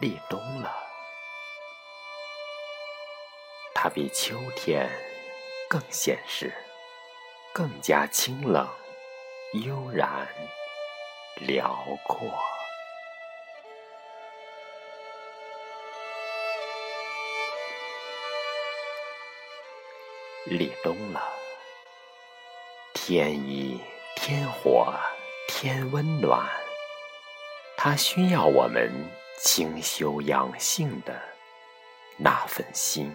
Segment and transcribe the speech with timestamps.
[0.00, 0.74] 立冬了，
[3.74, 4.88] 它比秋天
[5.68, 6.50] 更现实，
[7.52, 8.66] 更加清冷、
[9.52, 10.26] 悠然、
[11.36, 12.32] 辽阔。
[20.46, 21.22] 立冬了，
[22.94, 23.78] 天衣
[24.16, 24.94] 天火
[25.46, 26.48] 天温暖，
[27.76, 28.90] 它需要我们
[29.42, 31.18] 清修养性的
[32.18, 33.10] 那份心。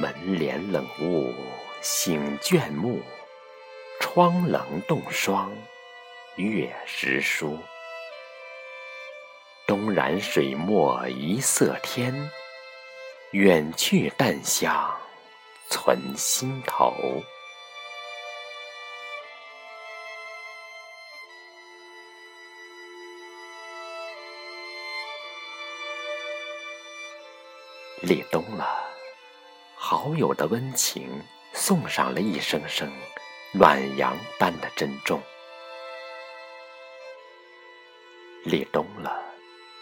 [0.00, 1.32] 门帘冷雾
[1.80, 3.00] 醒倦目，
[4.00, 5.56] 窗冷冻霜
[6.36, 7.56] 月时疏。
[9.64, 12.30] 东然水墨一色天，
[13.30, 14.98] 远去淡香
[15.68, 16.92] 存心头。
[28.00, 28.64] 立冬了，
[29.74, 32.90] 好友的温情送上了一声声
[33.52, 35.20] 暖阳般的珍重。
[38.44, 39.24] 立冬了。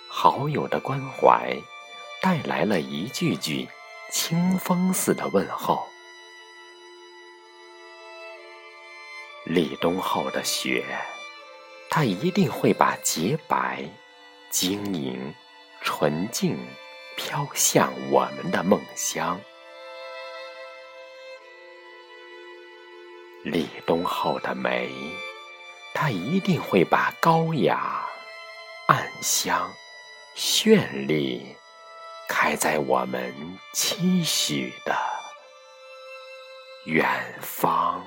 [0.09, 1.55] 好友的关怀，
[2.23, 3.69] 带来了一句句
[4.11, 5.87] 清风似的问候。
[9.45, 10.87] 立冬后的雪，
[11.91, 13.85] 它一定会把洁白、
[14.49, 15.35] 晶莹、
[15.83, 16.57] 纯净
[17.17, 19.41] 飘向我们的梦乡。
[23.43, 24.91] 立冬后的梅，
[25.95, 28.07] 它一定会把高雅、
[28.89, 29.73] 暗香。
[30.37, 31.57] 绚丽，
[32.29, 33.33] 开在我们
[33.73, 34.95] 期许的
[36.85, 37.09] 远
[37.41, 38.05] 方。